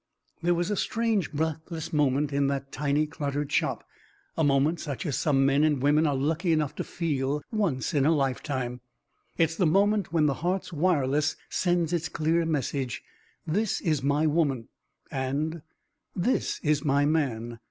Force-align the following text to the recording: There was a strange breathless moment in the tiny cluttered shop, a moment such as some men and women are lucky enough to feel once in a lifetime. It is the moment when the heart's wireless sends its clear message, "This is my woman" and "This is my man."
There 0.41 0.55
was 0.55 0.71
a 0.71 0.75
strange 0.75 1.31
breathless 1.31 1.93
moment 1.93 2.33
in 2.33 2.47
the 2.47 2.65
tiny 2.71 3.05
cluttered 3.05 3.51
shop, 3.51 3.83
a 4.35 4.43
moment 4.43 4.79
such 4.79 5.05
as 5.05 5.15
some 5.15 5.45
men 5.45 5.63
and 5.63 5.79
women 5.83 6.07
are 6.07 6.15
lucky 6.15 6.51
enough 6.51 6.73
to 6.77 6.83
feel 6.83 7.43
once 7.51 7.93
in 7.93 8.03
a 8.03 8.11
lifetime. 8.11 8.81
It 9.37 9.51
is 9.51 9.57
the 9.57 9.67
moment 9.67 10.11
when 10.11 10.25
the 10.25 10.33
heart's 10.41 10.73
wireless 10.73 11.35
sends 11.51 11.93
its 11.93 12.09
clear 12.09 12.43
message, 12.47 13.03
"This 13.45 13.79
is 13.79 14.01
my 14.01 14.25
woman" 14.25 14.69
and 15.11 15.61
"This 16.15 16.59
is 16.63 16.83
my 16.83 17.05
man." 17.05 17.59